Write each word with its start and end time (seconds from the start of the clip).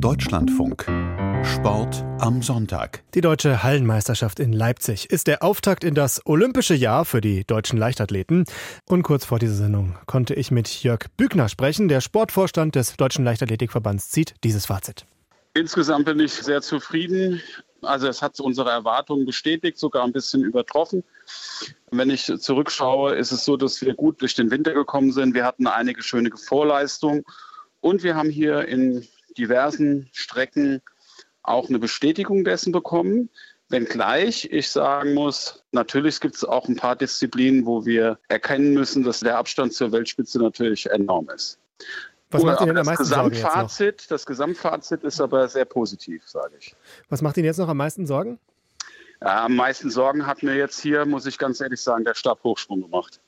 Deutschlandfunk. 0.00 0.84
Sport 1.42 2.04
am 2.20 2.40
Sonntag. 2.40 3.02
Die 3.14 3.20
deutsche 3.20 3.64
Hallenmeisterschaft 3.64 4.38
in 4.38 4.52
Leipzig 4.52 5.10
ist 5.10 5.26
der 5.26 5.42
Auftakt 5.42 5.82
in 5.82 5.96
das 5.96 6.24
olympische 6.24 6.74
Jahr 6.74 7.04
für 7.04 7.20
die 7.20 7.44
deutschen 7.44 7.80
Leichtathleten. 7.80 8.44
Und 8.88 9.02
kurz 9.02 9.24
vor 9.24 9.40
dieser 9.40 9.54
Sendung 9.54 9.96
konnte 10.06 10.34
ich 10.34 10.52
mit 10.52 10.68
Jörg 10.84 11.00
Bügner 11.16 11.48
sprechen. 11.48 11.88
Der 11.88 12.00
Sportvorstand 12.00 12.76
des 12.76 12.96
Deutschen 12.96 13.24
Leichtathletikverbands 13.24 14.10
zieht 14.10 14.34
dieses 14.44 14.66
Fazit. 14.66 15.04
Insgesamt 15.54 16.04
bin 16.04 16.20
ich 16.20 16.32
sehr 16.32 16.62
zufrieden. 16.62 17.42
Also 17.82 18.06
es 18.06 18.22
hat 18.22 18.38
unsere 18.38 18.70
Erwartungen 18.70 19.26
bestätigt, 19.26 19.78
sogar 19.78 20.04
ein 20.04 20.12
bisschen 20.12 20.44
übertroffen. 20.44 21.02
Wenn 21.90 22.10
ich 22.10 22.32
zurückschaue, 22.38 23.16
ist 23.16 23.32
es 23.32 23.44
so, 23.44 23.56
dass 23.56 23.80
wir 23.82 23.94
gut 23.94 24.20
durch 24.20 24.36
den 24.36 24.52
Winter 24.52 24.74
gekommen 24.74 25.10
sind. 25.10 25.34
Wir 25.34 25.44
hatten 25.44 25.66
einige 25.66 26.04
schöne 26.04 26.30
Vorleistungen 26.36 27.24
und 27.80 28.04
wir 28.04 28.14
haben 28.14 28.30
hier 28.30 28.66
in 28.68 29.04
diversen 29.38 30.08
Strecken 30.12 30.82
auch 31.42 31.68
eine 31.68 31.78
Bestätigung 31.78 32.44
dessen 32.44 32.72
bekommen. 32.72 33.30
Wenngleich 33.70 34.48
ich 34.50 34.70
sagen 34.70 35.14
muss, 35.14 35.62
natürlich 35.72 36.20
gibt 36.20 36.34
es 36.34 36.44
auch 36.44 36.68
ein 36.68 36.76
paar 36.76 36.96
Disziplinen, 36.96 37.66
wo 37.66 37.84
wir 37.84 38.18
erkennen 38.28 38.72
müssen, 38.72 39.02
dass 39.02 39.20
der 39.20 39.36
Abstand 39.36 39.74
zur 39.74 39.92
Weltspitze 39.92 40.38
natürlich 40.38 40.90
enorm 40.90 41.28
ist. 41.30 41.58
Was 42.30 42.42
macht 42.42 42.60
Ihnen 42.62 42.74
das? 42.74 42.96
Gesamtfazit, 42.96 44.10
das 44.10 44.26
Gesamtfazit 44.26 45.02
ist 45.04 45.20
aber 45.20 45.48
sehr 45.48 45.64
positiv, 45.64 46.22
sage 46.26 46.54
ich. 46.58 46.74
Was 47.08 47.22
macht 47.22 47.36
Ihnen 47.36 47.46
jetzt 47.46 47.58
noch 47.58 47.68
am 47.68 47.76
meisten 47.76 48.06
Sorgen? 48.06 48.38
Ja, 49.20 49.44
am 49.46 49.56
meisten 49.56 49.90
Sorgen 49.90 50.26
hat 50.26 50.42
mir 50.42 50.54
jetzt 50.54 50.80
hier, 50.80 51.04
muss 51.04 51.26
ich 51.26 51.38
ganz 51.38 51.60
ehrlich 51.60 51.80
sagen, 51.80 52.04
der 52.04 52.14
Stabhochsprung 52.14 52.82
gemacht. 52.82 53.20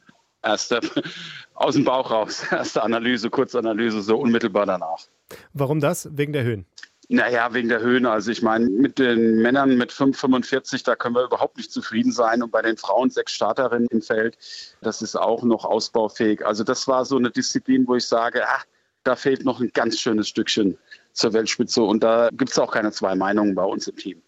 Erste 0.43 0.81
aus 1.55 1.75
dem 1.75 1.85
Bauch 1.85 2.11
raus, 2.11 2.43
erste 2.51 2.83
Analyse, 2.83 3.31
Kurzanalyse, 3.31 4.01
so 4.03 4.19
unmittelbar 4.19 4.67
danach. 4.67 5.07
Warum 5.53 5.81
das? 5.81 6.09
Wegen 6.17 6.33
der 6.33 6.45
Höhen. 6.45 6.67
Naja, 7.13 7.53
wegen 7.53 7.69
der 7.69 7.81
Höhen. 7.81 8.07
Also 8.07 8.31
ich 8.31 8.41
meine, 8.41 8.71
mit 8.71 9.01
den 9.01 9.43
Männern 9.43 9.77
mit 9.77 9.91
5,45, 9.91 10.85
da 10.85 10.95
können 10.95 11.17
wir 11.17 11.25
überhaupt 11.25 11.57
nicht 11.57 11.73
zufrieden 11.73 12.13
sein. 12.13 12.41
Und 12.41 12.53
bei 12.53 12.63
den 12.63 12.77
Frauen 12.77 13.11
sechs 13.11 13.33
Starterinnen 13.33 13.89
im 13.91 14.01
Feld, 14.01 14.39
das 14.81 15.03
ist 15.03 15.17
auch 15.17 15.43
noch 15.43 15.65
ausbaufähig. 15.65 16.47
Also 16.47 16.63
das 16.63 16.87
war 16.87 17.05
so 17.05 17.17
eine 17.17 17.33
Disziplin, 17.33 17.89
wo 17.89 17.97
ich 17.97 18.07
sage, 18.07 18.45
ach, 18.47 18.65
da 19.03 19.17
fehlt 19.17 19.45
noch 19.45 19.61
ein 19.61 19.71
ganz 19.75 19.99
schönes 19.99 20.29
Stückchen 20.29 20.79
zur 21.13 21.33
Weltspitze. 21.33 21.83
Und 21.83 22.05
da 22.05 22.29
gibt 22.33 22.53
es 22.53 22.59
auch 22.61 22.71
keine 22.71 22.93
zwei 22.93 23.17
Meinungen 23.17 23.57
bei 23.57 23.65
uns 23.65 23.89
im 23.89 23.97
Team. 23.97 24.23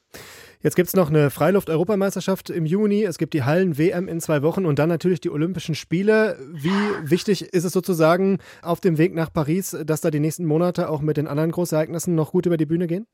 Jetzt 0.63 0.77
gibt 0.77 0.87
es 0.87 0.95
noch 0.95 1.11
eine 1.11 1.31
Freiluft-Europameisterschaft 1.31 2.49
im 2.49 2.67
Juni. 2.67 3.03
Es 3.03 3.19
gibt 3.19 3.35
die 3.35 3.43
Hallen-WM 3.43 4.07
in 4.07 4.21
zwei 4.21 4.43
Wochen 4.43 4.65
und 4.65 4.79
dann 4.79 4.89
natürlich 4.89 5.21
die 5.21 5.31
Olympischen 5.31 5.75
Spiele. 5.75 6.39
Wie 6.53 6.71
wichtig 7.03 7.53
ist 7.53 7.65
es 7.65 7.73
sozusagen 7.73 8.39
auf 8.63 8.81
dem 8.81 8.97
Weg 8.97 9.13
nach 9.13 9.33
Paris, 9.33 9.77
dass 9.85 10.03
da 10.03 10.13
die 10.13 10.21
nächsten 10.21 10.45
Monate 10.45 10.89
auch 10.89 11.01
mit 11.01 11.17
den 11.17 11.27
anderen 11.27 11.51
Großereignissen 11.51 12.15
noch 12.15 12.31
gut 12.31 12.47
über 12.47 12.57
die 12.57 12.67
Bühne 12.67 12.87
gehen? 12.87 13.09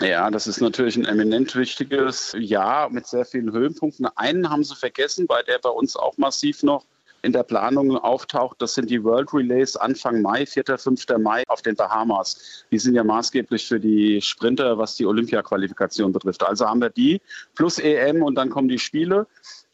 Ja, 0.00 0.30
das 0.30 0.46
ist 0.46 0.62
natürlich 0.62 0.96
ein 0.96 1.04
eminent 1.04 1.54
wichtiges 1.54 2.34
Jahr 2.38 2.88
mit 2.88 3.06
sehr 3.06 3.26
vielen 3.26 3.52
Höhenpunkten. 3.52 4.06
Einen 4.16 4.48
haben 4.48 4.64
sie 4.64 4.74
vergessen, 4.74 5.26
bei 5.26 5.42
der 5.42 5.58
bei 5.58 5.70
uns 5.70 5.96
auch 5.96 6.16
massiv 6.16 6.62
noch 6.62 6.86
in 7.26 7.32
der 7.32 7.42
Planung 7.42 7.98
auftaucht. 7.98 8.62
Das 8.62 8.74
sind 8.74 8.88
die 8.88 9.02
World 9.02 9.34
Relays 9.34 9.76
Anfang 9.76 10.22
Mai, 10.22 10.46
4. 10.46 10.78
5. 10.78 11.04
Mai 11.18 11.42
auf 11.48 11.60
den 11.60 11.74
Bahamas. 11.74 12.64
Die 12.70 12.78
sind 12.78 12.94
ja 12.94 13.02
maßgeblich 13.02 13.66
für 13.66 13.80
die 13.80 14.20
Sprinter, 14.22 14.78
was 14.78 14.94
die 14.94 15.04
Olympia-Qualifikation 15.04 16.12
betrifft. 16.12 16.46
Also 16.46 16.66
haben 16.66 16.80
wir 16.80 16.90
die 16.90 17.20
plus 17.56 17.80
EM 17.80 18.22
und 18.22 18.36
dann 18.36 18.48
kommen 18.48 18.68
die 18.68 18.78
Spiele. 18.78 19.26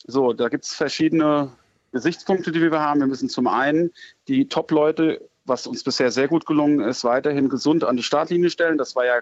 So, 0.06 0.32
da 0.32 0.48
gibt 0.48 0.64
es 0.64 0.72
verschiedene 0.72 1.52
Gesichtspunkte, 1.92 2.52
die 2.52 2.62
wir 2.62 2.80
haben. 2.80 3.00
Wir 3.00 3.06
müssen 3.06 3.28
zum 3.28 3.46
einen 3.46 3.92
die 4.28 4.48
Top-Leute, 4.48 5.28
was 5.44 5.66
uns 5.66 5.84
bisher 5.84 6.10
sehr 6.10 6.28
gut 6.28 6.46
gelungen 6.46 6.80
ist, 6.80 7.04
weiterhin 7.04 7.50
gesund 7.50 7.84
an 7.84 7.96
die 7.98 8.02
Startlinie 8.02 8.48
stellen. 8.48 8.78
Das 8.78 8.96
war 8.96 9.04
ja 9.04 9.20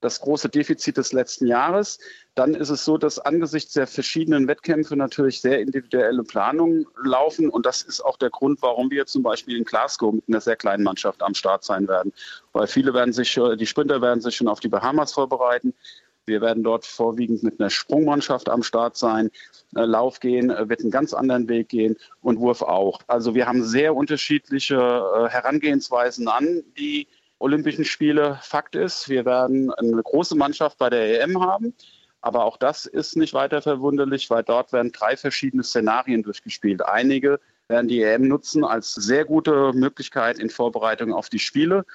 das 0.00 0.20
große 0.20 0.48
Defizit 0.48 0.96
des 0.96 1.12
letzten 1.12 1.46
Jahres. 1.46 1.98
Dann 2.34 2.54
ist 2.54 2.70
es 2.70 2.84
so, 2.84 2.96
dass 2.96 3.18
angesichts 3.18 3.74
der 3.74 3.86
verschiedenen 3.86 4.48
Wettkämpfe 4.48 4.96
natürlich 4.96 5.40
sehr 5.40 5.60
individuelle 5.60 6.22
Planungen 6.22 6.86
laufen. 7.04 7.50
Und 7.50 7.66
das 7.66 7.82
ist 7.82 8.00
auch 8.00 8.16
der 8.16 8.30
Grund, 8.30 8.62
warum 8.62 8.90
wir 8.90 9.06
zum 9.06 9.22
Beispiel 9.22 9.56
in 9.56 9.64
Glasgow 9.64 10.12
mit 10.12 10.24
einer 10.28 10.40
sehr 10.40 10.56
kleinen 10.56 10.84
Mannschaft 10.84 11.22
am 11.22 11.34
Start 11.34 11.64
sein 11.64 11.88
werden. 11.88 12.12
Weil 12.52 12.66
viele 12.66 12.94
werden 12.94 13.12
sich, 13.12 13.38
die 13.58 13.66
Sprinter 13.66 14.00
werden 14.00 14.20
sich 14.20 14.36
schon 14.36 14.48
auf 14.48 14.60
die 14.60 14.68
Bahamas 14.68 15.12
vorbereiten. 15.12 15.74
Wir 16.26 16.40
werden 16.40 16.62
dort 16.62 16.86
vorwiegend 16.86 17.42
mit 17.42 17.58
einer 17.58 17.70
Sprungmannschaft 17.70 18.48
am 18.48 18.62
Start 18.62 18.96
sein. 18.96 19.30
Äh, 19.74 19.84
Lauf 19.84 20.20
gehen 20.20 20.50
äh, 20.50 20.68
wird 20.68 20.80
einen 20.80 20.90
ganz 20.90 21.12
anderen 21.12 21.48
Weg 21.48 21.68
gehen 21.68 21.96
und 22.22 22.38
Wurf 22.38 22.62
auch. 22.62 23.00
Also 23.06 23.34
wir 23.34 23.46
haben 23.46 23.64
sehr 23.64 23.94
unterschiedliche 23.94 24.76
äh, 24.76 25.28
Herangehensweisen 25.28 26.28
an 26.28 26.62
die 26.78 27.08
Olympischen 27.40 27.84
Spiele. 27.84 28.38
Fakt 28.42 28.76
ist, 28.76 29.08
wir 29.08 29.24
werden 29.24 29.72
eine 29.72 30.02
große 30.02 30.36
Mannschaft 30.36 30.78
bei 30.78 30.90
der 30.90 31.22
EM 31.22 31.40
haben. 31.42 31.74
Aber 32.20 32.44
auch 32.44 32.58
das 32.58 32.84
ist 32.84 33.16
nicht 33.16 33.32
weiter 33.32 33.62
verwunderlich, 33.62 34.28
weil 34.28 34.42
dort 34.42 34.72
werden 34.72 34.92
drei 34.92 35.16
verschiedene 35.16 35.62
Szenarien 35.64 36.22
durchgespielt. 36.22 36.82
Einige 36.84 37.40
werden 37.68 37.88
die 37.88 38.02
EM 38.02 38.28
nutzen 38.28 38.62
als 38.62 38.94
sehr 38.94 39.24
gute 39.24 39.72
Möglichkeit 39.72 40.38
in 40.38 40.50
Vorbereitung 40.50 41.14
auf 41.14 41.30
die 41.30 41.38
Spiele. 41.38 41.86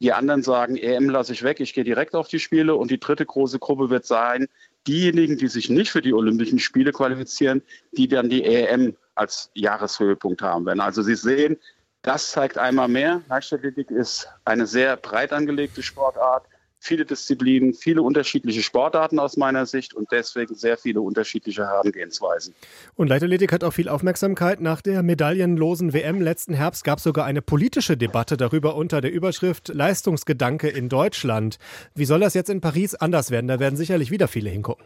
Die 0.00 0.12
anderen 0.12 0.42
sagen, 0.42 0.76
EM 0.76 1.08
lasse 1.08 1.32
ich 1.32 1.42
weg, 1.42 1.60
ich 1.60 1.72
gehe 1.72 1.84
direkt 1.84 2.14
auf 2.14 2.28
die 2.28 2.40
Spiele. 2.40 2.74
Und 2.74 2.90
die 2.90 3.00
dritte 3.00 3.24
große 3.24 3.58
Gruppe 3.58 3.88
wird 3.88 4.04
sein, 4.04 4.46
diejenigen, 4.86 5.38
die 5.38 5.48
sich 5.48 5.70
nicht 5.70 5.90
für 5.90 6.02
die 6.02 6.12
Olympischen 6.12 6.58
Spiele 6.58 6.92
qualifizieren, 6.92 7.62
die 7.92 8.08
dann 8.08 8.28
die 8.28 8.44
EM 8.44 8.94
als 9.14 9.50
Jahreshöhepunkt 9.54 10.42
haben 10.42 10.66
werden. 10.66 10.80
Also 10.80 11.02
Sie 11.02 11.14
sehen, 11.14 11.56
das 12.02 12.30
zeigt 12.30 12.58
einmal 12.58 12.88
mehr, 12.88 13.22
Leichtathletik 13.28 13.90
ist 13.90 14.28
eine 14.44 14.66
sehr 14.66 14.96
breit 14.96 15.32
angelegte 15.32 15.82
Sportart, 15.82 16.44
viele 16.82 17.04
Disziplinen, 17.04 17.74
viele 17.74 18.02
unterschiedliche 18.02 18.62
Sportarten 18.62 19.20
aus 19.20 19.36
meiner 19.36 19.66
Sicht 19.66 19.94
und 19.94 20.10
deswegen 20.10 20.54
sehr 20.56 20.76
viele 20.76 21.00
unterschiedliche 21.00 21.62
Herangehensweisen. 21.62 22.54
Und 22.96 23.06
Leichtathletik 23.06 23.52
hat 23.52 23.62
auch 23.62 23.72
viel 23.72 23.88
Aufmerksamkeit. 23.88 24.60
Nach 24.60 24.82
der 24.82 25.04
medaillenlosen 25.04 25.92
WM 25.92 26.20
letzten 26.20 26.54
Herbst 26.54 26.82
gab 26.82 26.98
es 26.98 27.04
sogar 27.04 27.24
eine 27.24 27.40
politische 27.40 27.96
Debatte 27.96 28.36
darüber 28.36 28.74
unter 28.74 29.00
der 29.00 29.12
Überschrift 29.12 29.68
Leistungsgedanke 29.68 30.68
in 30.68 30.88
Deutschland. 30.88 31.58
Wie 31.94 32.04
soll 32.04 32.20
das 32.20 32.34
jetzt 32.34 32.50
in 32.50 32.60
Paris 32.60 32.96
anders 32.96 33.30
werden? 33.30 33.46
Da 33.46 33.60
werden 33.60 33.76
sicherlich 33.76 34.10
wieder 34.10 34.26
viele 34.26 34.50
hingucken. 34.50 34.84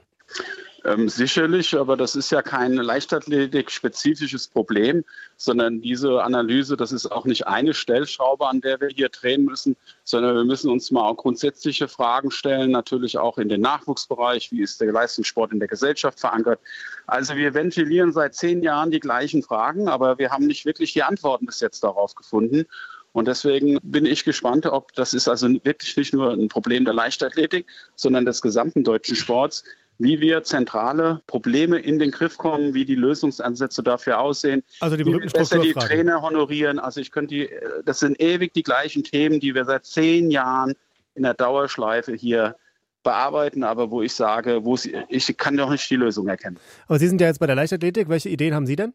Ähm, 0.87 1.09
sicherlich, 1.09 1.77
aber 1.77 1.97
das 1.97 2.15
ist 2.15 2.31
ja 2.31 2.43
kein 2.43 2.75
Leichtathletik-spezifisches 2.75 4.47
Problem, 4.47 5.05
sondern 5.37 5.81
diese 5.81 6.23
Analyse, 6.23 6.77
das 6.77 6.93
ist 6.93 7.07
auch 7.07 7.25
nicht 7.25 7.49
eine 7.49 7.75
Stellschraube, 7.75 8.47
an 8.47 8.61
der 8.61 8.81
wir 8.81 8.89
hier 8.89 9.09
drehen 9.09 9.47
müssen, 9.47 9.75
sondern 10.05 10.37
wir 10.37 10.45
müssen 10.45 10.71
uns 10.71 10.93
mal 10.93 11.03
auch 11.03 11.17
grundsätzliche 11.17 11.89
Fragen 11.89 12.31
stellen, 12.31 12.71
natürlich 12.71 13.19
auch 13.19 13.39
in 13.39 13.49
den 13.49 13.63
Nachwuchsbereich, 13.63 14.53
wie 14.53 14.63
ist 14.63 14.81
der 14.81 14.93
Leistungssport 14.93 15.51
in 15.51 15.59
der 15.59 15.67
Gesellschaft 15.67 16.21
verankert. 16.21 16.61
Also 17.09 17.35
wir 17.35 17.53
ventilieren 17.53 18.13
seit 18.13 18.37
zehn 18.37 18.63
Jahren 18.63 18.93
die 18.93 19.01
gleichen 19.01 19.43
Fragen, 19.43 19.89
aber 19.89 20.19
wir 20.19 20.31
haben 20.31 20.47
nicht 20.47 20.67
wirklich 20.67 20.93
die 20.93 21.03
Antworten 21.03 21.47
bis 21.47 21.59
jetzt 21.59 21.83
darauf 21.83 22.15
gefunden. 22.15 22.65
Und 23.11 23.27
deswegen 23.27 23.79
bin 23.83 24.07
ich 24.07 24.25
gespannt, 24.25 24.67
ob 24.67 24.93
das 24.93 25.15
ist 25.15 25.27
also 25.27 25.49
wirklich 25.65 25.97
nicht 25.97 26.13
nur 26.13 26.33
ein 26.33 26.49
Problem 26.49 26.85
der 26.85 26.95
Leichtathletik, 26.95 27.67
sondern 27.97 28.27
des 28.27 28.43
gesamten 28.43 28.85
deutschen 28.85 29.17
Sports, 29.17 29.65
wie 29.99 30.21
wir 30.21 30.43
zentrale 30.43 31.23
Probleme 31.27 31.79
in 31.79 31.99
den 31.99 32.11
Griff 32.11 32.37
kommen, 32.37 32.75
wie 32.75 32.85
die 32.85 32.95
Lösungsansätze 32.95 33.83
dafür 33.83 34.21
aussehen, 34.21 34.63
also 34.81 34.97
die 34.97 35.07
wie 35.07 35.13
wir 35.13 35.31
besser 35.31 35.59
die 35.59 35.73
Trainer 35.73 36.23
honorieren. 36.23 36.79
Also 36.79 37.01
ich 37.01 37.11
könnte 37.11 37.35
die, 37.35 37.51
das 37.85 38.01
sind 38.01 38.21
ewig 38.21 38.53
die 38.53 38.63
gleichen 38.63 39.05
Themen, 39.05 39.41
die 39.41 39.55
wir 39.55 39.65
seit 39.65 39.87
zehn 39.87 40.31
Jahren 40.31 40.75
in 41.15 41.23
der 41.23 41.35
Dauerschleife 41.35 42.13
hier 42.13 42.57
bearbeiten, 43.03 43.63
aber 43.63 43.91
wo 43.91 44.03
ich 44.03 44.13
sage, 44.13 44.65
wo 44.65 44.75
es, 44.75 44.89
ich 45.09 45.37
kann 45.37 45.57
doch 45.57 45.71
nicht 45.71 45.89
die 45.89 45.97
Lösung 45.97 46.29
erkennen. 46.29 46.59
Aber 46.89 46.99
Sie 46.99 47.07
sind 47.07 47.21
ja 47.21 47.29
jetzt 47.29 47.39
bei 47.39 47.47
der 47.47 47.55
Leichtathletik. 47.55 48.09
Welche 48.09 48.29
Ideen 48.29 48.55
haben 48.55 48.67
Sie 48.67 48.77
denn? 48.77 48.93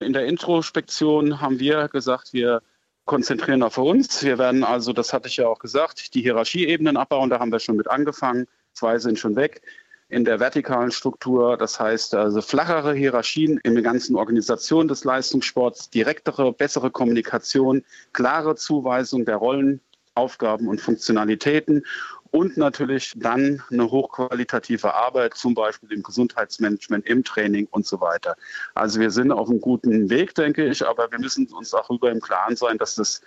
In 0.00 0.12
der 0.12 0.26
Introspektion 0.26 1.40
haben 1.40 1.60
wir 1.60 1.88
gesagt, 1.88 2.32
wir 2.32 2.62
konzentrieren 3.04 3.62
auf 3.62 3.78
uns. 3.78 4.24
Wir 4.24 4.38
werden 4.38 4.64
also, 4.64 4.92
das 4.92 5.12
hatte 5.12 5.28
ich 5.28 5.36
ja 5.36 5.46
auch 5.46 5.60
gesagt, 5.60 6.14
die 6.14 6.22
Hierarchieebenen 6.22 6.96
abbauen. 6.96 7.30
Da 7.30 7.38
haben 7.38 7.52
wir 7.52 7.60
schon 7.60 7.76
mit 7.76 7.88
angefangen. 7.88 8.46
Zwei 8.72 8.98
sind 8.98 9.18
schon 9.18 9.36
weg 9.36 9.62
in 10.08 10.24
der 10.24 10.40
vertikalen 10.40 10.90
Struktur. 10.90 11.56
Das 11.56 11.78
heißt 11.78 12.14
also 12.14 12.40
flachere 12.40 12.94
Hierarchien 12.94 13.58
in 13.62 13.74
der 13.74 13.82
ganzen 13.82 14.16
Organisation 14.16 14.88
des 14.88 15.04
Leistungssports, 15.04 15.90
direktere, 15.90 16.52
bessere 16.52 16.90
Kommunikation, 16.90 17.84
klare 18.12 18.56
Zuweisung 18.56 19.24
der 19.24 19.36
Rollen, 19.36 19.80
Aufgaben 20.14 20.66
und 20.66 20.80
Funktionalitäten 20.80 21.84
und 22.30 22.56
natürlich 22.56 23.12
dann 23.16 23.62
eine 23.70 23.90
hochqualitative 23.90 24.94
Arbeit, 24.94 25.34
zum 25.34 25.54
Beispiel 25.54 25.92
im 25.92 26.02
Gesundheitsmanagement, 26.02 27.06
im 27.06 27.24
Training 27.24 27.68
und 27.70 27.86
so 27.86 28.00
weiter. 28.00 28.36
Also 28.74 29.00
wir 29.00 29.10
sind 29.10 29.32
auf 29.32 29.48
einem 29.48 29.60
guten 29.60 30.10
Weg, 30.10 30.34
denke 30.34 30.66
ich, 30.66 30.86
aber 30.86 31.10
wir 31.10 31.18
müssen 31.18 31.46
uns 31.52 31.70
darüber 31.70 32.10
im 32.10 32.20
Klaren 32.20 32.56
sein, 32.56 32.78
dass 32.78 32.96
das 32.96 33.22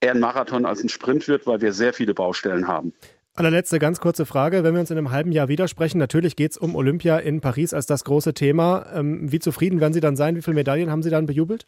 eher 0.00 0.12
ein 0.12 0.20
Marathon 0.20 0.66
als 0.66 0.82
ein 0.82 0.88
Sprint 0.88 1.28
wird, 1.28 1.46
weil 1.46 1.60
wir 1.60 1.72
sehr 1.72 1.92
viele 1.92 2.14
Baustellen 2.14 2.66
haben. 2.66 2.92
Allerletzte 3.36 3.80
ganz 3.80 3.98
kurze 3.98 4.26
Frage. 4.26 4.62
Wenn 4.62 4.74
wir 4.74 4.80
uns 4.80 4.92
in 4.92 4.98
einem 4.98 5.10
halben 5.10 5.32
Jahr 5.32 5.48
widersprechen, 5.48 5.98
natürlich 5.98 6.36
geht 6.36 6.52
es 6.52 6.56
um 6.56 6.76
Olympia 6.76 7.18
in 7.18 7.40
Paris 7.40 7.74
als 7.74 7.86
das 7.86 8.04
große 8.04 8.32
Thema. 8.32 8.86
Ähm, 8.94 9.32
wie 9.32 9.40
zufrieden 9.40 9.80
werden 9.80 9.92
Sie 9.92 10.00
dann 10.00 10.14
sein? 10.14 10.36
Wie 10.36 10.42
viele 10.42 10.54
Medaillen 10.54 10.88
haben 10.88 11.02
Sie 11.02 11.10
dann 11.10 11.26
bejubelt? 11.26 11.66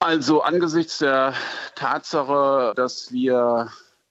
Also 0.00 0.42
angesichts 0.42 0.98
der 0.98 1.32
Tatsache, 1.76 2.74
dass 2.76 3.10
wir 3.10 3.68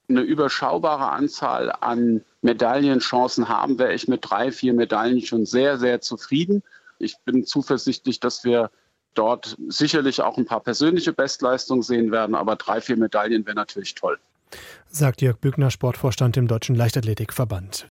eine 0.10 0.22
überschaubare 0.22 1.12
Anzahl 1.12 1.72
an 1.82 2.24
Medaillenchancen 2.42 3.48
haben, 3.48 3.78
wäre 3.78 3.94
ich 3.94 4.08
mit 4.08 4.28
drei, 4.28 4.52
vier 4.52 4.74
Medaillen 4.74 5.22
schon 5.22 5.46
sehr, 5.46 5.78
sehr 5.78 6.02
zufrieden. 6.02 6.64
Ich 6.98 7.18
bin 7.26 7.46
zuversichtlich, 7.46 8.20
dass 8.20 8.44
wir 8.44 8.72
dort 9.14 9.56
sicherlich 9.68 10.22
auch 10.22 10.38
ein 10.38 10.46
paar 10.46 10.62
persönliche 10.62 11.14
Bestleistungen 11.14 11.84
sehen 11.84 12.12
werden, 12.12 12.34
aber 12.34 12.56
drei, 12.56 12.82
vier 12.82 12.98
Medaillen 12.98 13.46
wäre 13.46 13.56
natürlich 13.56 13.94
toll. 13.94 14.18
Sagt 14.88 15.22
Jörg 15.22 15.38
Bügner, 15.38 15.72
Sportvorstand 15.72 16.38
im 16.38 16.48
Deutschen 16.48 16.76
Leichtathletikverband. 16.76 17.90